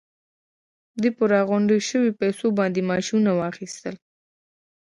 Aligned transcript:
دوی 1.01 1.11
په 1.17 1.23
راغونډو 1.33 1.75
شويو 1.87 2.17
پیسو 2.21 2.47
باندې 2.59 2.87
ماشينونه 2.91 3.31
واخيستل. 3.35 3.95